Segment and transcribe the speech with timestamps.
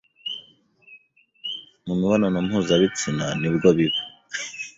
[1.85, 3.99] mu mibonano mpuzabitsina nibwo biba